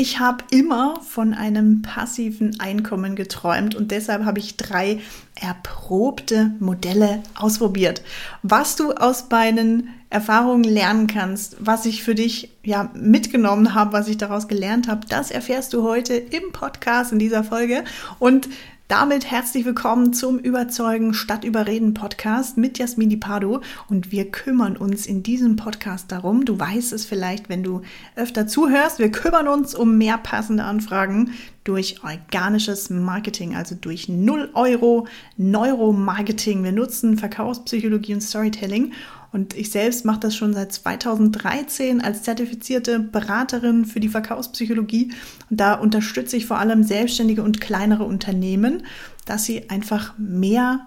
Ich 0.00 0.20
habe 0.20 0.44
immer 0.52 1.00
von 1.00 1.34
einem 1.34 1.82
passiven 1.82 2.60
Einkommen 2.60 3.16
geträumt 3.16 3.74
und 3.74 3.90
deshalb 3.90 4.24
habe 4.24 4.38
ich 4.38 4.56
drei 4.56 5.00
erprobte 5.34 6.52
Modelle 6.60 7.24
ausprobiert. 7.34 8.02
Was 8.44 8.76
du 8.76 8.92
aus 8.92 9.26
meinen 9.28 9.88
Erfahrungen 10.08 10.62
lernen 10.62 11.08
kannst, 11.08 11.56
was 11.58 11.84
ich 11.84 12.04
für 12.04 12.14
dich 12.14 12.52
ja 12.62 12.92
mitgenommen 12.94 13.74
habe, 13.74 13.92
was 13.92 14.06
ich 14.06 14.18
daraus 14.18 14.46
gelernt 14.46 14.86
habe, 14.86 15.00
das 15.08 15.32
erfährst 15.32 15.72
du 15.72 15.82
heute 15.82 16.14
im 16.14 16.52
Podcast 16.52 17.10
in 17.10 17.18
dieser 17.18 17.42
Folge 17.42 17.82
und 18.20 18.48
damit 18.88 19.30
herzlich 19.30 19.66
willkommen 19.66 20.14
zum 20.14 20.38
Überzeugen 20.38 21.12
statt 21.12 21.44
Überreden 21.44 21.92
Podcast 21.92 22.56
mit 22.56 22.78
Jasmini 22.78 23.18
Pardo. 23.18 23.60
Und 23.90 24.12
wir 24.12 24.30
kümmern 24.30 24.78
uns 24.78 25.04
in 25.04 25.22
diesem 25.22 25.56
Podcast 25.56 26.10
darum, 26.10 26.46
du 26.46 26.58
weißt 26.58 26.94
es 26.94 27.04
vielleicht, 27.04 27.50
wenn 27.50 27.62
du 27.62 27.82
öfter 28.16 28.46
zuhörst, 28.46 28.98
wir 28.98 29.12
kümmern 29.12 29.46
uns 29.46 29.74
um 29.74 29.98
mehr 29.98 30.16
passende 30.16 30.64
Anfragen 30.64 31.34
durch 31.68 31.96
organisches 32.02 32.88
Marketing, 32.88 33.54
also 33.54 33.74
durch 33.74 34.08
0 34.08 34.50
Euro 34.54 35.06
Neuromarketing. 35.36 36.64
Wir 36.64 36.72
nutzen 36.72 37.18
Verkaufspsychologie 37.18 38.14
und 38.14 38.22
Storytelling 38.22 38.92
und 39.30 39.54
ich 39.54 39.70
selbst 39.70 40.04
mache 40.04 40.20
das 40.20 40.34
schon 40.34 40.54
seit 40.54 40.72
2013 40.72 42.00
als 42.00 42.22
zertifizierte 42.22 42.98
Beraterin 42.98 43.84
für 43.84 44.00
die 44.00 44.08
Verkaufspsychologie. 44.08 45.12
Und 45.50 45.60
da 45.60 45.74
unterstütze 45.74 46.36
ich 46.36 46.46
vor 46.46 46.58
allem 46.58 46.82
selbstständige 46.82 47.42
und 47.42 47.60
kleinere 47.60 48.04
Unternehmen, 48.04 48.84
dass 49.26 49.44
sie 49.44 49.68
einfach 49.68 50.16
mehr 50.16 50.86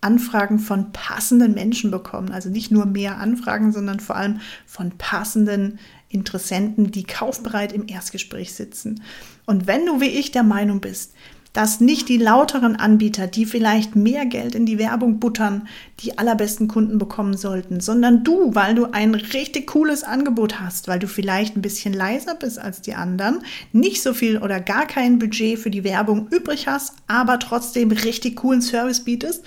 Anfragen 0.00 0.58
von 0.58 0.92
passenden 0.92 1.54
Menschen 1.54 1.90
bekommen. 1.90 2.30
Also 2.30 2.48
nicht 2.50 2.70
nur 2.70 2.86
mehr 2.86 3.18
Anfragen, 3.18 3.72
sondern 3.72 4.00
vor 4.00 4.16
allem 4.16 4.40
von 4.66 4.92
passenden 4.96 5.78
Interessenten, 6.08 6.90
die 6.90 7.04
kaufbereit 7.04 7.72
im 7.72 7.86
Erstgespräch 7.88 8.54
sitzen. 8.54 9.02
Und 9.44 9.66
wenn 9.66 9.84
du 9.86 10.00
wie 10.00 10.08
ich 10.08 10.30
der 10.30 10.44
Meinung 10.44 10.80
bist, 10.80 11.12
dass 11.52 11.80
nicht 11.80 12.08
die 12.08 12.18
lauteren 12.18 12.76
Anbieter, 12.76 13.26
die 13.26 13.46
vielleicht 13.46 13.96
mehr 13.96 14.26
Geld 14.26 14.54
in 14.54 14.66
die 14.66 14.78
Werbung 14.78 15.18
buttern, 15.18 15.66
die 16.00 16.16
allerbesten 16.16 16.68
Kunden 16.68 16.98
bekommen 16.98 17.36
sollten, 17.36 17.80
sondern 17.80 18.22
du, 18.22 18.54
weil 18.54 18.74
du 18.74 18.92
ein 18.92 19.14
richtig 19.14 19.66
cooles 19.66 20.04
Angebot 20.04 20.60
hast, 20.60 20.88
weil 20.88 20.98
du 20.98 21.08
vielleicht 21.08 21.56
ein 21.56 21.62
bisschen 21.62 21.94
leiser 21.94 22.34
bist 22.34 22.58
als 22.58 22.82
die 22.82 22.94
anderen, 22.94 23.40
nicht 23.72 24.02
so 24.02 24.14
viel 24.14 24.38
oder 24.38 24.60
gar 24.60 24.86
kein 24.86 25.18
Budget 25.18 25.58
für 25.58 25.70
die 25.70 25.84
Werbung 25.84 26.28
übrig 26.30 26.68
hast, 26.68 26.94
aber 27.06 27.38
trotzdem 27.38 27.90
richtig 27.90 28.36
coolen 28.36 28.62
Service 28.62 29.02
bietest, 29.02 29.44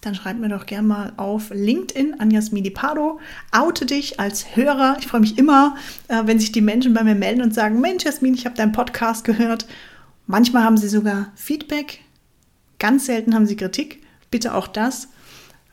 dann 0.00 0.14
schreib 0.14 0.38
mir 0.38 0.48
doch 0.48 0.66
gern 0.66 0.86
mal 0.86 1.12
auf 1.16 1.50
LinkedIn 1.50 2.20
an 2.20 2.30
Jasmini 2.30 2.70
Pardo. 2.70 3.20
Oute 3.52 3.86
dich 3.86 4.20
als 4.20 4.56
Hörer. 4.56 4.96
Ich 5.00 5.06
freue 5.06 5.20
mich 5.20 5.38
immer, 5.38 5.76
äh, 6.08 6.22
wenn 6.24 6.38
sich 6.38 6.52
die 6.52 6.60
Menschen 6.60 6.94
bei 6.94 7.02
mir 7.02 7.14
melden 7.14 7.42
und 7.42 7.54
sagen, 7.54 7.80
Mensch, 7.80 8.04
Jasmin, 8.04 8.34
ich 8.34 8.44
habe 8.46 8.56
deinen 8.56 8.72
Podcast 8.72 9.24
gehört 9.24 9.66
Manchmal 10.30 10.62
haben 10.62 10.76
sie 10.76 10.88
sogar 10.88 11.32
Feedback, 11.36 12.00
ganz 12.78 13.06
selten 13.06 13.34
haben 13.34 13.46
sie 13.46 13.56
Kritik. 13.56 14.02
Bitte 14.30 14.54
auch 14.54 14.66
das. 14.68 15.08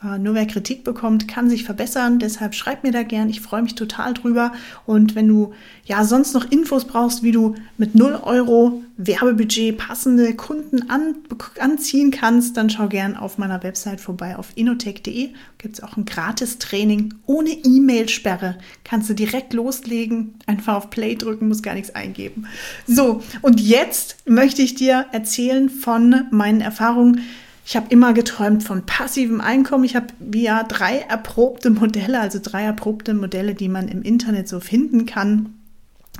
Äh, 0.03 0.19
nur 0.19 0.35
wer 0.35 0.45
Kritik 0.45 0.83
bekommt, 0.83 1.27
kann 1.27 1.49
sich 1.49 1.63
verbessern. 1.63 2.19
Deshalb 2.19 2.53
schreib 2.53 2.83
mir 2.83 2.91
da 2.91 3.03
gern. 3.03 3.29
Ich 3.29 3.41
freue 3.41 3.61
mich 3.61 3.75
total 3.75 4.13
drüber. 4.13 4.51
Und 4.85 5.15
wenn 5.15 5.27
du 5.27 5.53
ja 5.85 6.03
sonst 6.03 6.33
noch 6.33 6.49
Infos 6.51 6.85
brauchst, 6.85 7.23
wie 7.23 7.31
du 7.31 7.55
mit 7.77 7.95
0 7.95 8.19
Euro 8.23 8.83
Werbebudget 8.97 9.77
passende 9.77 10.33
Kunden 10.35 10.89
an, 10.89 11.15
anziehen 11.59 12.11
kannst, 12.11 12.57
dann 12.57 12.69
schau 12.69 12.87
gern 12.87 13.15
auf 13.15 13.37
meiner 13.37 13.63
Website 13.63 13.99
vorbei 13.99 14.37
auf 14.37 14.49
inotech.de. 14.55 15.29
Gibt 15.57 15.75
es 15.75 15.83
auch 15.83 15.97
ein 15.97 16.05
Gratis-Training 16.05 17.13
ohne 17.25 17.49
E-Mail-Sperre. 17.49 18.57
Kannst 18.83 19.09
du 19.09 19.13
direkt 19.13 19.53
loslegen, 19.53 20.35
einfach 20.45 20.75
auf 20.75 20.89
Play 20.89 21.15
drücken, 21.15 21.47
muss 21.47 21.61
gar 21.61 21.73
nichts 21.73 21.93
eingeben. 21.95 22.47
So, 22.87 23.21
und 23.41 23.59
jetzt 23.59 24.17
möchte 24.25 24.61
ich 24.61 24.75
dir 24.75 25.05
erzählen 25.11 25.69
von 25.69 26.25
meinen 26.31 26.61
Erfahrungen 26.61 27.21
ich 27.65 27.75
habe 27.75 27.87
immer 27.89 28.13
geträumt 28.13 28.63
von 28.63 28.85
passivem 28.85 29.41
Einkommen. 29.41 29.85
Ich 29.85 29.95
habe 29.95 30.07
via 30.19 30.63
drei 30.63 30.99
erprobte 30.99 31.71
Modelle, 31.71 32.19
also 32.19 32.39
drei 32.41 32.63
erprobte 32.63 33.15
Modelle, 33.15 33.55
die 33.55 33.69
man 33.69 33.87
im 33.87 34.03
Internet 34.03 34.47
so 34.47 34.59
finden 34.59 35.07
kann, 35.07 35.55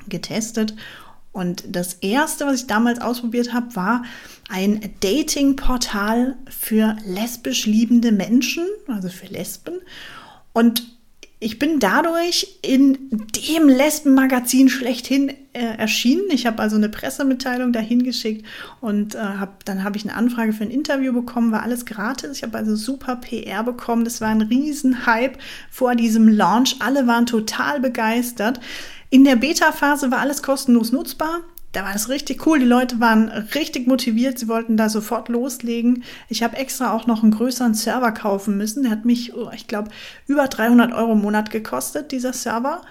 getestet. 0.09 0.75
Und 1.31 1.63
das 1.67 1.95
erste, 1.95 2.47
was 2.47 2.61
ich 2.61 2.67
damals 2.67 3.00
ausprobiert 3.00 3.53
habe, 3.53 3.75
war 3.75 4.03
ein 4.50 4.79
Dating-Portal 5.01 6.35
für 6.50 6.95
lesbisch 7.05 7.67
liebende 7.67 8.11
Menschen, 8.11 8.66
also 8.88 9.09
für 9.09 9.28
Lesben. 9.28 9.75
Und 10.51 10.94
ich 11.45 11.59
bin 11.59 11.79
dadurch 11.79 12.57
in 12.63 12.97
dem 13.11 13.69
Lesbenmagazin 13.69 14.67
schlechthin 14.67 15.29
äh, 15.53 15.78
erschienen. 15.78 16.23
Ich 16.31 16.47
habe 16.47 16.59
also 16.59 16.75
eine 16.75 16.89
Pressemitteilung 16.89 17.72
dahin 17.72 18.03
geschickt 18.03 18.47
und 18.81 19.13
äh, 19.13 19.19
hab, 19.19 19.63
dann 19.63 19.84
habe 19.84 19.95
ich 19.95 20.05
eine 20.05 20.16
Anfrage 20.16 20.53
für 20.53 20.63
ein 20.63 20.72
Interview 20.72 21.13
bekommen, 21.13 21.51
war 21.51 21.61
alles 21.61 21.85
gratis. 21.85 22.38
Ich 22.38 22.41
habe 22.41 22.57
also 22.57 22.75
super 22.75 23.17
PR 23.17 23.61
bekommen. 23.61 24.05
Das 24.05 24.22
war 24.22 24.29
ein 24.29 24.41
Riesenhype 24.41 25.38
vor 25.69 25.94
diesem 25.94 26.28
Launch. 26.28 26.78
Alle 26.79 27.05
waren 27.05 27.28
total 27.28 27.79
begeistert. 27.79 28.59
In 29.11 29.23
der 29.23 29.35
Beta-Phase 29.35 30.09
war 30.09 30.22
alles 30.22 30.41
kostenlos 30.41 30.91
nutzbar 30.91 31.41
da 31.75 31.83
war 31.83 31.91
das 31.91 32.07
richtig 32.07 32.47
cool. 32.47 32.59
Die 32.59 32.65
Leute 32.65 33.01
waren 33.01 33.27
richtig 33.29 33.85
motiviert. 33.85 34.39
Sie 34.39 34.47
wollten 34.47 34.77
da 34.77 34.87
sofort 34.87 35.27
loslegen. 35.27 36.03
Ich 36.29 36.41
habe 36.41 36.55
extra 36.55 36.93
auch 36.93 37.05
noch 37.05 37.21
einen 37.21 37.33
größeren 37.33 37.73
Server 37.73 38.13
kaufen 38.13 38.55
müssen. 38.55 38.83
Der 38.83 38.91
hat 38.93 39.03
mich, 39.03 39.35
oh, 39.35 39.51
ich 39.53 39.67
glaube, 39.67 39.89
über 40.25 40.47
300 40.47 40.93
Euro 40.93 41.11
im 41.11 41.21
Monat 41.21 41.51
gekostet, 41.51 42.13
dieser 42.13 42.31
Server. 42.31 42.81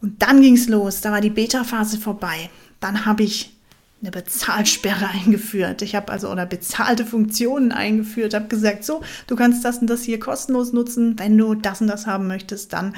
Und 0.00 0.22
dann 0.22 0.40
ging 0.40 0.54
es 0.54 0.66
los. 0.66 1.02
Da 1.02 1.12
war 1.12 1.20
die 1.20 1.28
Beta-Phase 1.28 1.98
vorbei. 1.98 2.48
Dann 2.80 3.04
habe 3.04 3.22
ich 3.22 3.54
eine 4.00 4.10
Bezahlsperre 4.10 5.08
eingeführt. 5.12 5.82
Ich 5.82 5.94
habe 5.94 6.10
also 6.10 6.30
oder 6.30 6.46
bezahlte 6.46 7.04
Funktionen 7.04 7.70
eingeführt, 7.70 8.32
habe 8.32 8.48
gesagt, 8.48 8.82
so, 8.82 9.02
du 9.26 9.36
kannst 9.36 9.62
das 9.62 9.78
und 9.78 9.88
das 9.88 10.04
hier 10.04 10.18
kostenlos 10.18 10.72
nutzen. 10.72 11.18
Wenn 11.18 11.36
du 11.36 11.54
das 11.54 11.82
und 11.82 11.88
das 11.88 12.06
haben 12.06 12.28
möchtest, 12.28 12.72
dann 12.72 12.94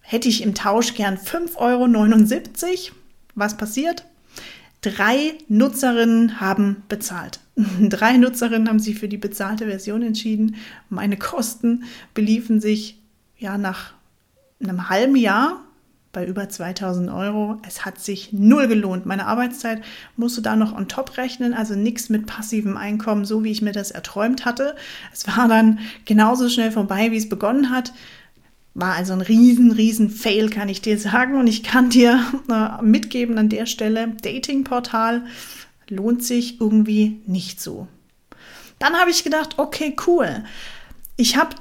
hätte 0.00 0.28
ich 0.28 0.42
im 0.42 0.54
Tausch 0.54 0.92
gern 0.92 1.16
5,79 1.16 1.56
Euro. 1.56 2.96
Was 3.36 3.56
passiert? 3.56 4.04
Drei 4.84 5.38
Nutzerinnen 5.48 6.42
haben 6.42 6.82
bezahlt. 6.90 7.40
Drei 7.80 8.18
Nutzerinnen 8.18 8.68
haben 8.68 8.78
sich 8.78 8.98
für 8.98 9.08
die 9.08 9.16
bezahlte 9.16 9.64
Version 9.64 10.02
entschieden. 10.02 10.56
Meine 10.90 11.16
Kosten 11.16 11.84
beliefen 12.12 12.60
sich 12.60 13.00
ja 13.38 13.56
nach 13.56 13.94
einem 14.62 14.90
halben 14.90 15.16
Jahr 15.16 15.64
bei 16.12 16.26
über 16.26 16.50
2000 16.50 17.10
Euro. 17.10 17.62
Es 17.66 17.86
hat 17.86 17.98
sich 17.98 18.34
null 18.34 18.68
gelohnt. 18.68 19.06
Meine 19.06 19.24
Arbeitszeit 19.24 19.82
musste 20.18 20.42
da 20.42 20.54
noch 20.54 20.76
on 20.76 20.86
top 20.86 21.16
rechnen, 21.16 21.54
also 21.54 21.74
nichts 21.74 22.10
mit 22.10 22.26
passivem 22.26 22.76
Einkommen, 22.76 23.24
so 23.24 23.42
wie 23.42 23.52
ich 23.52 23.62
mir 23.62 23.72
das 23.72 23.90
erträumt 23.90 24.44
hatte. 24.44 24.76
Es 25.14 25.26
war 25.26 25.48
dann 25.48 25.78
genauso 26.04 26.50
schnell 26.50 26.72
vorbei, 26.72 27.10
wie 27.10 27.16
es 27.16 27.30
begonnen 27.30 27.70
hat. 27.70 27.94
War 28.74 28.94
also 28.94 29.12
ein 29.12 29.20
riesen, 29.20 29.70
riesen 29.70 30.10
Fail, 30.10 30.50
kann 30.50 30.68
ich 30.68 30.82
dir 30.82 30.98
sagen. 30.98 31.38
Und 31.38 31.46
ich 31.46 31.62
kann 31.62 31.90
dir 31.90 32.24
äh, 32.50 32.82
mitgeben 32.82 33.38
an 33.38 33.48
der 33.48 33.66
Stelle, 33.66 34.08
Datingportal 34.22 35.24
lohnt 35.88 36.24
sich 36.24 36.60
irgendwie 36.60 37.20
nicht 37.26 37.60
so. 37.60 37.86
Dann 38.78 38.94
habe 38.94 39.10
ich 39.10 39.22
gedacht, 39.22 39.58
okay, 39.58 39.94
cool. 40.06 40.44
Ich 41.16 41.36
habe 41.36 41.54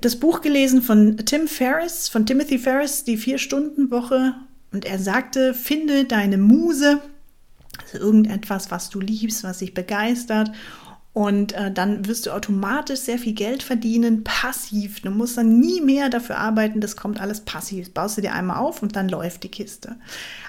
das 0.00 0.16
Buch 0.16 0.40
gelesen 0.40 0.80
von 0.80 1.18
Tim 1.18 1.46
Ferriss, 1.46 2.08
von 2.08 2.24
Timothy 2.24 2.58
Ferriss, 2.58 3.04
die 3.04 3.18
Vier-Stunden-Woche. 3.18 4.34
Und 4.72 4.86
er 4.86 4.98
sagte, 4.98 5.52
finde 5.52 6.04
deine 6.04 6.38
Muse, 6.38 7.00
also 7.82 7.98
irgendetwas, 7.98 8.70
was 8.70 8.88
du 8.88 9.00
liebst, 9.00 9.44
was 9.44 9.58
dich 9.58 9.74
begeistert 9.74 10.50
und 11.14 11.52
äh, 11.52 11.70
dann 11.70 12.06
wirst 12.06 12.26
du 12.26 12.32
automatisch 12.32 12.98
sehr 12.98 13.18
viel 13.18 13.34
Geld 13.34 13.62
verdienen, 13.62 14.24
passiv. 14.24 15.00
Du 15.00 15.10
musst 15.10 15.38
dann 15.38 15.60
nie 15.60 15.80
mehr 15.80 16.08
dafür 16.08 16.38
arbeiten, 16.38 16.80
das 16.80 16.96
kommt 16.96 17.20
alles 17.20 17.42
passiv. 17.42 17.94
Baust 17.94 18.16
du 18.16 18.20
dir 18.20 18.34
einmal 18.34 18.58
auf 18.58 18.82
und 18.82 18.96
dann 18.96 19.08
läuft 19.08 19.44
die 19.44 19.48
Kiste. 19.48 19.94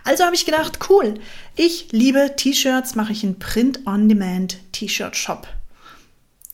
Also 0.03 0.23
habe 0.23 0.33
ich 0.33 0.45
gedacht, 0.45 0.79
cool, 0.89 1.13
ich 1.55 1.91
liebe 1.91 2.31
T-Shirts, 2.35 2.95
mache 2.95 3.11
ich 3.11 3.23
einen 3.23 3.37
Print-on-Demand-T-Shirt-Shop. 3.37 5.47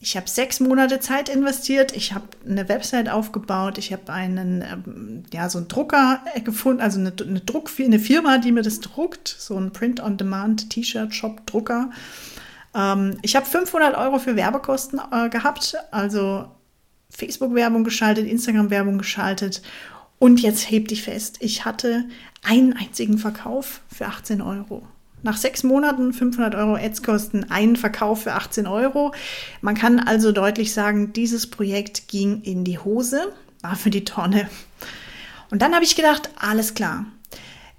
Ich 0.01 0.17
habe 0.17 0.27
sechs 0.27 0.59
Monate 0.59 0.99
Zeit 0.99 1.29
investiert, 1.29 1.95
ich 1.95 2.13
habe 2.13 2.25
eine 2.45 2.67
Website 2.67 3.07
aufgebaut, 3.07 3.77
ich 3.77 3.93
habe 3.93 4.11
einen, 4.11 4.61
ähm, 4.61 5.23
ja, 5.31 5.47
so 5.47 5.59
einen 5.59 5.69
Drucker 5.69 6.19
gefunden, 6.43 6.81
also 6.81 6.99
eine, 6.99 7.13
eine, 7.17 7.39
Druck, 7.39 7.71
eine 7.79 7.99
Firma, 7.99 8.39
die 8.39 8.51
mir 8.51 8.63
das 8.63 8.81
druckt, 8.81 9.29
so 9.29 9.55
ein 9.55 9.71
Print-on-Demand-T-Shirt-Shop-Drucker. 9.71 11.91
Ähm, 12.75 13.17
ich 13.21 13.35
habe 13.35 13.45
500 13.45 13.95
Euro 13.97 14.19
für 14.19 14.35
Werbekosten 14.35 14.99
äh, 15.11 15.29
gehabt, 15.29 15.75
also 15.91 16.45
Facebook-Werbung 17.09 17.83
geschaltet, 17.83 18.27
Instagram-Werbung 18.27 18.97
geschaltet. 18.97 19.61
Und 20.19 20.39
jetzt 20.39 20.69
heb 20.69 20.87
dich 20.87 21.03
fest, 21.03 21.37
ich 21.39 21.65
hatte 21.65 22.05
einen 22.43 22.73
einzigen 22.73 23.17
Verkauf 23.17 23.81
für 23.93 24.05
18 24.05 24.41
Euro. 24.41 24.83
Nach 25.23 25.37
sechs 25.37 25.63
Monaten 25.63 26.13
500 26.13 26.55
Euro 26.55 26.75
Ads 26.75 27.03
kosten, 27.03 27.45
einen 27.51 27.75
Verkauf 27.75 28.23
für 28.23 28.33
18 28.33 28.65
Euro. 28.65 29.13
Man 29.61 29.75
kann 29.75 29.99
also 29.99 30.31
deutlich 30.31 30.73
sagen, 30.73 31.13
dieses 31.13 31.47
Projekt 31.47 32.07
ging 32.07 32.41
in 32.41 32.63
die 32.63 32.79
Hose, 32.79 33.31
war 33.61 33.75
für 33.75 33.91
die 33.91 34.05
Tonne. 34.05 34.49
Und 35.51 35.61
dann 35.61 35.75
habe 35.75 35.83
ich 35.83 35.95
gedacht, 35.95 36.29
alles 36.39 36.73
klar. 36.73 37.05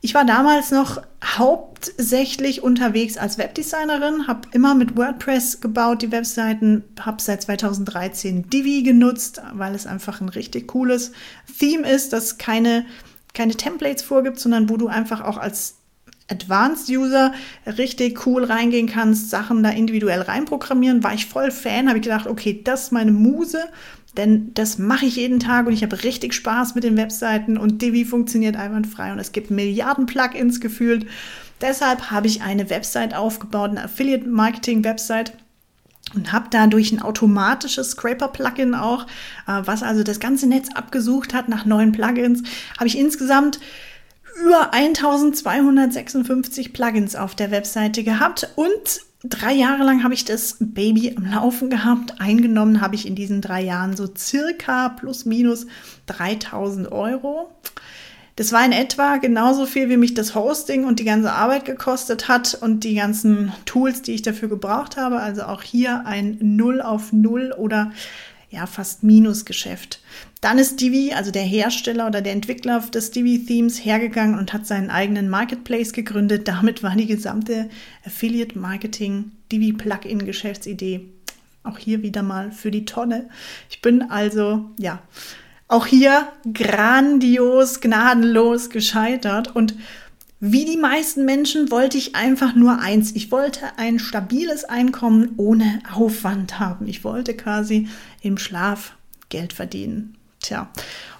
Ich 0.05 0.15
war 0.15 0.25
damals 0.25 0.73
noch 0.73 1.01
hauptsächlich 1.25 2.65
unterwegs 2.65 3.17
als 3.17 3.39
Webdesignerin, 3.39 4.27
habe 4.27 4.49
immer 4.51 4.75
mit 4.75 4.97
WordPress 4.97 5.61
gebaut, 5.61 6.03
die 6.03 6.11
Webseiten, 6.11 6.83
habe 6.99 7.23
seit 7.23 7.43
2013 7.43 8.51
Divi 8.51 8.83
genutzt, 8.83 9.41
weil 9.55 9.77
es 9.77 9.87
einfach 9.87 10.21
ein 10.21 10.29
richtig 10.29 10.67
cooles 10.67 11.13
Theme 11.57 11.89
ist, 11.89 12.13
das 12.13 12.37
keine, 12.37 12.85
keine 13.33 13.55
Templates 13.55 14.03
vorgibt, 14.03 14.41
sondern 14.41 14.69
wo 14.69 14.77
du 14.77 14.89
einfach 14.89 15.21
auch 15.21 15.39
als 15.39 15.77
Advanced 16.29 16.89
User 16.89 17.33
richtig 17.67 18.27
cool 18.27 18.43
reingehen 18.43 18.89
kannst, 18.89 19.31
Sachen 19.31 19.63
da 19.63 19.71
individuell 19.71 20.23
reinprogrammieren, 20.23 21.05
war 21.05 21.15
ich 21.15 21.27
voll 21.27 21.53
Fan, 21.53 21.87
habe 21.87 21.99
ich 21.99 22.05
gedacht, 22.05 22.27
okay, 22.27 22.61
das 22.65 22.85
ist 22.85 22.93
meine 22.93 23.13
Muse, 23.13 23.69
denn 24.17 24.53
das 24.55 24.79
mache 24.79 25.07
ich 25.07 25.17
jeden 25.17 25.41
Tag 25.41 25.67
und 25.67 25.73
ich 25.73 25.83
habe 25.83 26.05
richtig 26.05 26.35
Spaß 26.35 26.75
mit 26.75 26.85
den 26.85 26.97
Webseiten 26.97 27.57
und 27.57 27.81
Divi 27.81 28.05
funktioniert 28.05 28.57
einwandfrei 28.57 29.13
und 29.13 29.19
es 29.19 29.33
gibt 29.33 29.51
Milliarden 29.51 30.07
Plugins 30.07 30.61
gefühlt. 30.61 31.07
Deshalb 31.61 32.11
habe 32.11 32.27
ich 32.27 32.43
eine 32.43 32.69
Website 32.71 33.15
aufgebaut, 33.15 33.71
eine 33.71 33.85
Affiliate 33.85 34.29
Marketing 34.29 34.85
Website 34.85 35.33
und 36.15 36.33
habe 36.33 36.49
dadurch 36.51 36.93
ein 36.93 37.01
automatisches 37.01 37.93
Scraper-Plugin 37.93 38.75
auch, 38.75 39.07
äh, 39.47 39.63
was 39.65 39.83
also 39.83 40.03
das 40.03 40.21
ganze 40.21 40.47
Netz 40.47 40.69
abgesucht 40.75 41.33
hat 41.33 41.49
nach 41.49 41.65
neuen 41.65 41.93
Plugins. 41.93 42.43
Habe 42.77 42.89
ich 42.89 42.99
insgesamt 42.99 43.61
über 44.43 44.75
1256 44.75 46.73
Plugins 46.73 47.17
auf 47.17 47.35
der 47.35 47.51
Webseite 47.51 48.03
gehabt 48.03 48.51
und 48.57 49.01
drei 49.25 49.53
Jahre 49.53 49.85
lang 49.85 50.03
habe 50.03 50.15
ich 50.15 50.25
das 50.25 50.57
Baby 50.61 51.15
am 51.17 51.27
Laufen 51.27 51.71
gehabt. 51.71 52.21
Eingenommen 52.21 52.81
habe 52.81 52.95
ich 52.95 53.07
in 53.07 53.15
diesen 53.15 53.41
drei 53.41 53.63
Jahren 53.63 53.97
so 53.97 54.09
circa 54.17 54.89
plus 54.91 55.25
minus 55.25 55.67
3000 56.07 56.91
Euro. 56.91 57.51
Das 58.37 58.51
war 58.51 58.65
in 58.65 58.73
etwa 58.73 59.19
genauso 59.19 59.67
viel, 59.67 59.91
wie 59.91 59.99
mich 59.99 60.15
das 60.15 60.35
Hosting 60.35 60.85
und 60.85 60.99
die 60.99 61.05
ganze 61.05 61.33
Arbeit 61.33 61.67
gekostet 61.67 62.29
hat 62.29 62.55
und 62.61 62.83
die 62.83 62.95
ganzen 62.95 63.53
Tools, 63.67 64.03
die 64.03 64.13
ich 64.13 64.23
dafür 64.23 64.49
gebraucht 64.49 64.97
habe. 64.97 65.21
Also 65.21 65.43
auch 65.43 65.63
hier 65.63 66.07
ein 66.07 66.39
Null 66.41 66.81
auf 66.81 67.13
Null 67.13 67.55
oder 67.57 67.93
ja, 68.53 68.67
fast 68.67 69.03
Minusgeschäft. 69.03 70.01
Dann 70.41 70.59
ist 70.59 70.81
Divi, 70.81 71.13
also 71.13 71.31
der 71.31 71.43
Hersteller 71.43 72.07
oder 72.07 72.21
der 72.21 72.33
Entwickler 72.33 72.81
des 72.81 73.11
Divi-Themes, 73.11 73.85
hergegangen 73.85 74.39
und 74.39 74.53
hat 74.53 74.67
seinen 74.67 74.91
eigenen 74.91 75.29
Marketplace 75.29 75.93
gegründet. 75.93 76.47
Damit 76.47 76.83
war 76.83 76.95
die 76.95 77.07
gesamte 77.07 77.69
Affiliate-Marketing 78.05 79.33
Divi-Plugin-Geschäftsidee 79.51 81.09
auch 81.65 81.79
hier 81.79 82.03
wieder 82.03 82.23
mal 82.23 82.51
für 82.51 82.71
die 82.71 82.85
Tonne. 82.85 83.29
Ich 83.71 83.83
bin 83.83 84.03
also, 84.03 84.71
ja, 84.79 85.01
auch 85.69 85.87
hier 85.87 86.29
grandios, 86.53 87.81
gnadenlos 87.81 88.69
gescheitert 88.69 89.55
und 89.55 89.75
wie 90.45 90.65
die 90.65 90.77
meisten 90.77 91.25
Menschen 91.25 91.71
wollte 91.71 91.97
ich 91.97 92.17
einfach 92.17 92.57
nur 92.57 92.81
eins. 92.81 93.13
Ich 93.15 93.31
wollte 93.31 93.79
ein 93.79 94.01
stabiles 94.01 94.65
Einkommen 94.65 95.35
ohne 95.37 95.79
Aufwand 95.95 96.59
haben. 96.59 96.89
Ich 96.89 97.05
wollte 97.05 97.37
quasi 97.37 97.87
im 98.23 98.39
Schlaf 98.39 98.97
Geld 99.29 99.53
verdienen. 99.53 100.17
Tja, 100.41 100.69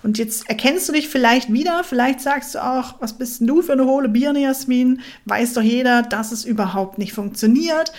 und 0.03 0.19
jetzt 0.19 0.49
erkennst 0.49 0.89
du 0.89 0.93
dich 0.93 1.09
vielleicht 1.09 1.53
wieder, 1.53 1.85
vielleicht 1.85 2.21
sagst 2.21 2.57
du 2.57 2.65
auch, 2.65 3.01
was 3.01 3.17
bist 3.17 3.39
denn 3.39 3.47
du 3.47 3.63
für 3.63 3.75
eine 3.75 3.85
hohle 3.85 4.09
Birne, 4.09 4.41
Jasmin? 4.41 5.03
Weiß 5.25 5.55
doch 5.55 5.63
jeder, 5.63 6.03
dass 6.03 6.33
es 6.33 6.45
überhaupt 6.45 6.99
nicht 6.99 7.13
funktioniert. 7.13 7.93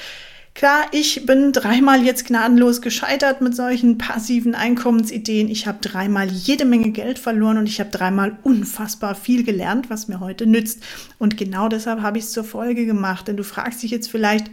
Klar, 0.56 0.86
ich 0.92 1.26
bin 1.26 1.52
dreimal 1.52 2.04
jetzt 2.04 2.28
gnadenlos 2.28 2.82
gescheitert 2.82 3.42
mit 3.42 3.56
solchen 3.56 3.98
passiven 3.98 4.54
Einkommensideen. 4.54 5.50
Ich 5.50 5.66
habe 5.66 5.80
dreimal 5.82 6.30
jede 6.30 6.64
Menge 6.66 6.92
Geld 6.92 7.18
verloren 7.18 7.58
und 7.58 7.66
ich 7.66 7.80
habe 7.80 7.90
dreimal 7.90 8.38
unfassbar 8.44 9.16
viel 9.16 9.44
gelernt, 9.44 9.90
was 9.90 10.08
mir 10.08 10.20
heute 10.20 10.46
nützt. 10.46 10.84
Und 11.18 11.38
genau 11.38 11.70
deshalb 11.70 12.02
habe 12.02 12.20
ich 12.20 12.26
es 12.26 12.32
zur 12.32 12.44
Folge 12.44 12.86
gemacht. 12.86 13.28
Denn 13.28 13.36
du 13.36 13.44
fragst 13.44 13.82
dich 13.82 13.90
jetzt 13.90 14.12
vielleicht, 14.12 14.52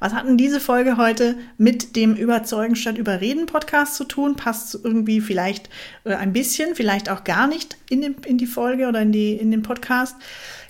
was 0.00 0.12
hat 0.12 0.26
denn 0.26 0.36
diese 0.36 0.60
Folge 0.60 0.98
heute 0.98 1.36
mit 1.56 1.96
dem 1.96 2.14
Überzeugen 2.14 2.76
statt 2.76 2.98
Überreden 2.98 3.46
Podcast 3.46 3.94
zu 3.94 4.04
tun? 4.04 4.36
Passt 4.36 4.78
irgendwie 4.84 5.22
vielleicht 5.22 5.70
äh, 6.04 6.14
ein 6.14 6.34
bisschen, 6.34 6.74
vielleicht 6.74 7.08
auch 7.08 7.24
gar 7.24 7.46
nicht 7.46 7.78
in, 7.88 8.02
den, 8.02 8.16
in 8.26 8.36
die 8.36 8.46
Folge 8.46 8.88
oder 8.88 9.00
in, 9.00 9.12
die, 9.12 9.32
in 9.32 9.50
den 9.50 9.62
Podcast? 9.62 10.16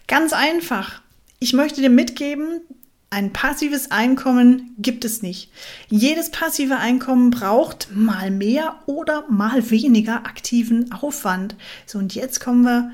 Ganz 0.06 0.32
einfach. 0.32 1.02
Ich 1.40 1.52
möchte 1.52 1.80
dir 1.80 1.90
mitgeben, 1.90 2.60
ein 3.10 3.32
passives 3.32 3.90
Einkommen 3.90 4.74
gibt 4.78 5.04
es 5.04 5.22
nicht. 5.22 5.50
Jedes 5.88 6.30
passive 6.30 6.76
Einkommen 6.76 7.30
braucht 7.30 7.88
mal 7.94 8.30
mehr 8.30 8.76
oder 8.86 9.24
mal 9.30 9.70
weniger 9.70 10.26
aktiven 10.26 10.92
Aufwand. 10.92 11.56
So, 11.86 11.98
und 11.98 12.14
jetzt 12.14 12.40
kommen 12.40 12.62
wir 12.64 12.92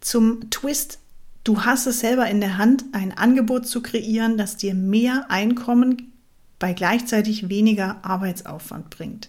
zum 0.00 0.50
Twist 0.50 0.98
Du 1.44 1.66
hast 1.66 1.86
es 1.86 2.00
selber 2.00 2.26
in 2.26 2.40
der 2.40 2.56
Hand, 2.56 2.86
ein 2.92 3.16
Angebot 3.16 3.68
zu 3.68 3.82
kreieren, 3.82 4.38
das 4.38 4.56
dir 4.56 4.72
mehr 4.74 5.26
Einkommen 5.28 6.12
bei 6.58 6.72
gleichzeitig 6.72 7.50
weniger 7.50 7.98
Arbeitsaufwand 8.02 8.88
bringt. 8.88 9.28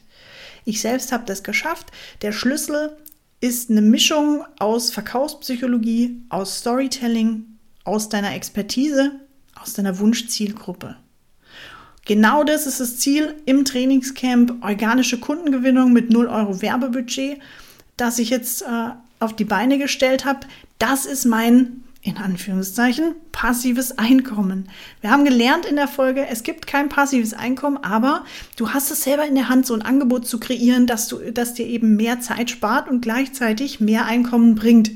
Ich 0.64 0.80
selbst 0.80 1.12
habe 1.12 1.26
das 1.26 1.44
geschafft. 1.44 1.92
Der 2.22 2.32
Schlüssel 2.32 2.96
ist 3.42 3.70
eine 3.70 3.82
Mischung 3.82 4.46
aus 4.60 4.92
Verkaufspsychologie, 4.92 6.24
aus 6.30 6.60
Storytelling, 6.60 7.58
aus 7.84 8.08
deiner 8.08 8.34
Expertise, 8.34 9.20
aus 9.60 9.74
deiner 9.74 10.00
Wunschzielgruppe. 10.00 10.98
Genau 12.06 12.44
das 12.44 12.68
ist 12.68 12.80
das 12.80 12.98
Ziel 12.98 13.36
im 13.46 13.66
Trainingscamp 13.66 14.64
organische 14.64 15.20
Kundengewinnung 15.20 15.92
mit 15.92 16.12
0 16.12 16.28
Euro 16.28 16.62
Werbebudget, 16.62 17.40
das 17.98 18.20
ich 18.20 18.30
jetzt 18.30 18.62
äh, 18.62 18.90
auf 19.20 19.36
die 19.36 19.46
Beine 19.46 19.80
gestellt 19.80 20.24
habe. 20.26 20.42
Das 20.78 21.06
ist 21.06 21.26
mein 21.26 21.84
in 22.06 22.18
Anführungszeichen 22.18 23.16
passives 23.32 23.98
Einkommen. 23.98 24.70
Wir 25.02 25.10
haben 25.10 25.26
gelernt 25.26 25.66
in 25.66 25.76
der 25.76 25.88
Folge, 25.88 26.28
es 26.28 26.44
gibt 26.44 26.68
kein 26.68 26.88
passives 26.88 27.34
Einkommen, 27.34 27.78
aber 27.78 28.26
du 28.58 28.70
hast 28.70 28.92
es 28.92 29.02
selber 29.02 29.26
in 29.26 29.34
der 29.34 29.50
Hand, 29.50 29.66
so 29.66 29.74
ein 29.74 29.82
Angebot 29.82 30.28
zu 30.28 30.40
kreieren, 30.40 30.86
dass 30.86 31.08
du, 31.08 31.18
dass 31.32 31.56
dir 31.56 31.66
eben 31.66 31.96
mehr 31.96 32.20
Zeit 32.20 32.52
spart 32.52 32.88
und 32.90 33.02
gleichzeitig 33.02 33.80
mehr 33.80 34.06
Einkommen 34.06 34.54
bringt. 34.54 34.92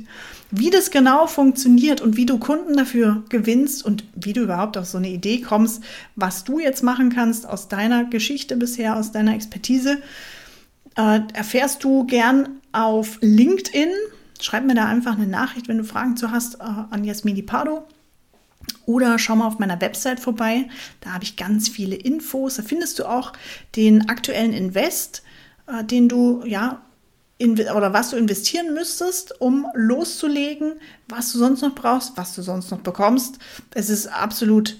Wie 0.51 0.69
das 0.71 0.89
genau 0.89 1.27
funktioniert 1.27 2.01
und 2.01 2.17
wie 2.17 2.25
du 2.25 2.39
Kunden 2.39 2.75
dafür 2.75 3.23
gewinnst 3.29 3.85
und 3.85 4.03
wie 4.15 4.33
du 4.33 4.41
überhaupt 4.41 4.77
auf 4.77 4.85
so 4.85 4.97
eine 4.97 5.09
Idee 5.09 5.41
kommst, 5.41 5.83
was 6.15 6.43
du 6.43 6.59
jetzt 6.59 6.83
machen 6.83 7.11
kannst 7.11 7.47
aus 7.47 7.67
deiner 7.67 8.05
Geschichte 8.05 8.55
bisher, 8.55 8.95
aus 8.95 9.11
deiner 9.11 9.35
Expertise, 9.35 10.01
äh, 10.95 11.19
erfährst 11.33 11.83
du 11.83 12.05
gern 12.05 12.59
auf 12.71 13.19
LinkedIn 13.21 13.89
Schreib 14.39 14.63
mir 14.65 14.73
da 14.73 14.85
einfach 14.85 15.15
eine 15.15 15.27
Nachricht, 15.27 15.67
wenn 15.67 15.77
du 15.77 15.83
Fragen 15.83 16.15
zu 16.15 16.31
hast, 16.31 16.55
äh, 16.55 16.63
an 16.63 17.03
Jasmini 17.03 17.41
Pardo. 17.41 17.85
Oder 18.85 19.19
schau 19.19 19.35
mal 19.35 19.47
auf 19.47 19.59
meiner 19.59 19.81
Website 19.81 20.19
vorbei. 20.19 20.69
Da 21.01 21.13
habe 21.13 21.23
ich 21.23 21.35
ganz 21.35 21.67
viele 21.67 21.95
Infos. 21.95 22.55
Da 22.55 22.63
findest 22.63 22.99
du 22.99 23.05
auch 23.05 23.33
den 23.75 24.07
aktuellen 24.09 24.53
Invest, 24.53 25.23
äh, 25.67 25.83
den 25.83 26.07
du 26.07 26.43
ja 26.45 26.81
oder 27.41 27.93
was 27.93 28.09
du 28.09 28.17
investieren 28.17 28.73
müsstest, 28.73 29.39
um 29.39 29.65
loszulegen, 29.73 30.73
was 31.07 31.31
du 31.31 31.37
sonst 31.37 31.61
noch 31.61 31.73
brauchst, 31.73 32.17
was 32.17 32.35
du 32.35 32.41
sonst 32.41 32.69
noch 32.71 32.81
bekommst. 32.81 33.39
Es 33.73 33.89
ist 33.89 34.07
absolut 34.07 34.77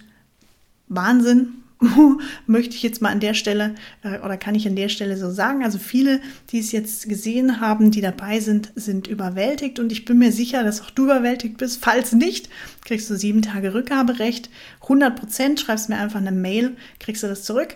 Wahnsinn, 0.87 1.63
möchte 2.45 2.75
ich 2.75 2.83
jetzt 2.83 3.01
mal 3.01 3.09
an 3.09 3.21
der 3.21 3.33
Stelle 3.33 3.75
äh, 4.03 4.19
oder 4.19 4.35
kann 4.35 4.55
ich 4.55 4.67
an 4.67 4.75
der 4.75 4.89
Stelle 4.89 5.15
so 5.15 5.31
sagen. 5.31 5.63
Also 5.63 5.77
viele, 5.77 6.19
die 6.49 6.59
es 6.59 6.71
jetzt 6.73 7.07
gesehen 7.07 7.61
haben, 7.61 7.91
die 7.91 8.01
dabei 8.01 8.41
sind, 8.41 8.71
sind 8.75 9.07
überwältigt 9.07 9.79
und 9.79 9.91
ich 9.91 10.03
bin 10.03 10.17
mir 10.17 10.33
sicher, 10.33 10.63
dass 10.63 10.81
auch 10.81 10.89
du 10.89 11.05
überwältigt 11.05 11.57
bist. 11.57 11.83
Falls 11.83 12.11
nicht, 12.11 12.49
kriegst 12.83 13.09
du 13.09 13.15
sieben 13.15 13.41
Tage 13.41 13.73
Rückgaberecht, 13.73 14.49
100 14.81 15.17
Prozent. 15.17 15.59
Schreibst 15.61 15.87
mir 15.87 15.97
einfach 15.97 16.19
eine 16.19 16.33
Mail, 16.33 16.75
kriegst 16.99 17.23
du 17.23 17.27
das 17.27 17.43
zurück. 17.43 17.75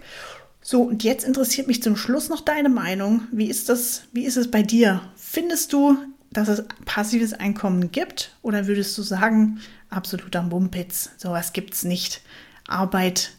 So, 0.64 0.82
und 0.84 1.04
jetzt 1.04 1.26
interessiert 1.26 1.68
mich 1.68 1.84
zum 1.84 1.98
Schluss 1.98 2.30
noch 2.30 2.42
deine 2.42 2.70
Meinung. 2.70 3.28
Wie 3.32 3.50
ist 3.50 3.70
das, 3.70 4.04
wie 4.14 4.26
ist 4.26 4.38
es 4.38 4.50
bei 4.50 4.64
dir? 4.64 5.02
Findest 5.16 5.74
du, 5.74 5.98
dass 6.32 6.48
es 6.48 6.64
passives 6.86 7.34
Einkommen 7.34 7.92
gibt? 7.92 8.36
Oder 8.42 8.66
würdest 8.66 8.98
du 8.98 9.04
sagen, 9.04 9.60
absoluter 9.90 10.42
Mumpitz, 10.42 11.12
sowas 11.18 11.52
es 11.72 11.84
nicht. 11.84 12.22
Arbeit 12.68 13.34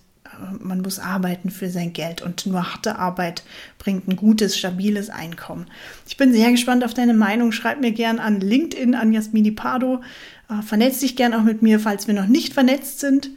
man 0.60 0.80
muss 0.80 0.98
arbeiten 0.98 1.50
für 1.50 1.70
sein 1.70 1.92
Geld 1.92 2.22
und 2.22 2.46
nur 2.46 2.72
harte 2.72 2.98
Arbeit 2.98 3.42
bringt 3.78 4.08
ein 4.08 4.16
gutes, 4.16 4.56
stabiles 4.56 5.10
Einkommen. 5.10 5.66
Ich 6.06 6.16
bin 6.16 6.32
sehr 6.32 6.50
gespannt 6.50 6.84
auf 6.84 6.94
deine 6.94 7.14
Meinung. 7.14 7.52
Schreib 7.52 7.80
mir 7.80 7.92
gern 7.92 8.18
an 8.18 8.40
LinkedIn, 8.40 8.94
an 8.94 9.12
Jasmini 9.12 9.50
Pardo. 9.50 10.02
Äh, 10.50 10.62
vernetz 10.62 11.00
dich 11.00 11.16
gern 11.16 11.34
auch 11.34 11.42
mit 11.42 11.62
mir, 11.62 11.80
falls 11.80 12.06
wir 12.06 12.14
noch 12.14 12.26
nicht 12.26 12.54
vernetzt 12.54 13.00
sind. 13.00 13.30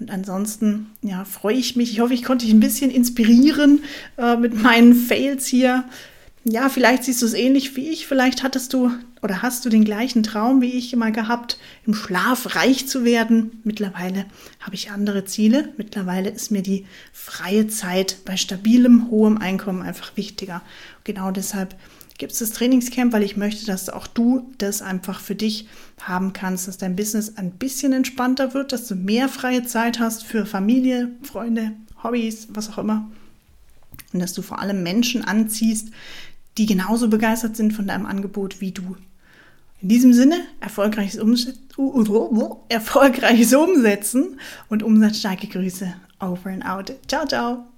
Und 0.00 0.10
ansonsten, 0.10 0.90
ja, 1.02 1.24
freue 1.24 1.56
ich 1.56 1.76
mich. 1.76 1.92
Ich 1.92 2.00
hoffe, 2.00 2.14
ich 2.14 2.22
konnte 2.22 2.44
dich 2.44 2.54
ein 2.54 2.60
bisschen 2.60 2.90
inspirieren 2.90 3.82
äh, 4.16 4.36
mit 4.36 4.60
meinen 4.60 4.94
Fails 4.94 5.46
hier 5.46 5.84
ja, 6.50 6.68
vielleicht 6.68 7.04
siehst 7.04 7.20
du 7.22 7.26
es 7.26 7.34
ähnlich 7.34 7.76
wie 7.76 7.88
ich. 7.88 8.06
Vielleicht 8.06 8.42
hattest 8.42 8.72
du 8.72 8.90
oder 9.22 9.42
hast 9.42 9.64
du 9.64 9.68
den 9.68 9.84
gleichen 9.84 10.22
Traum 10.22 10.62
wie 10.62 10.72
ich 10.72 10.92
immer 10.92 11.10
gehabt, 11.10 11.58
im 11.84 11.94
Schlaf 11.94 12.54
reich 12.54 12.86
zu 12.86 13.04
werden. 13.04 13.60
Mittlerweile 13.64 14.26
habe 14.60 14.74
ich 14.74 14.90
andere 14.90 15.24
Ziele. 15.24 15.72
Mittlerweile 15.76 16.30
ist 16.30 16.50
mir 16.50 16.62
die 16.62 16.86
freie 17.12 17.68
Zeit 17.68 18.18
bei 18.24 18.36
stabilem, 18.36 19.10
hohem 19.10 19.38
Einkommen 19.38 19.82
einfach 19.82 20.16
wichtiger. 20.16 20.62
Genau 21.04 21.30
deshalb 21.30 21.74
gibt 22.18 22.32
es 22.32 22.40
das 22.40 22.50
Trainingscamp, 22.50 23.12
weil 23.12 23.22
ich 23.22 23.36
möchte, 23.36 23.64
dass 23.64 23.88
auch 23.88 24.06
du 24.06 24.52
das 24.58 24.82
einfach 24.82 25.20
für 25.20 25.36
dich 25.36 25.68
haben 26.00 26.32
kannst, 26.32 26.68
dass 26.68 26.76
dein 26.76 26.96
Business 26.96 27.36
ein 27.36 27.52
bisschen 27.52 27.92
entspannter 27.92 28.54
wird, 28.54 28.72
dass 28.72 28.86
du 28.88 28.96
mehr 28.96 29.28
freie 29.28 29.64
Zeit 29.64 30.00
hast 30.00 30.24
für 30.24 30.44
Familie, 30.44 31.12
Freunde, 31.22 31.72
Hobbys, 32.02 32.48
was 32.50 32.70
auch 32.70 32.78
immer. 32.78 33.08
Und 34.12 34.20
dass 34.20 34.32
du 34.32 34.42
vor 34.42 34.58
allem 34.60 34.82
Menschen 34.82 35.24
anziehst, 35.24 35.88
die 36.58 36.66
genauso 36.66 37.08
begeistert 37.08 37.56
sind 37.56 37.72
von 37.72 37.86
deinem 37.86 38.06
Angebot 38.06 38.60
wie 38.60 38.72
du. 38.72 38.96
In 39.80 39.88
diesem 39.88 40.12
Sinne, 40.12 40.40
erfolgreiches, 40.60 41.20
Umset 41.20 41.56
erfolgreiches 42.68 43.54
Umsetzen 43.54 44.40
und 44.68 44.82
umsatzstarke 44.82 45.46
Grüße. 45.46 45.94
Over 46.18 46.50
and 46.50 46.66
out. 46.66 46.92
Ciao, 47.06 47.24
ciao. 47.26 47.77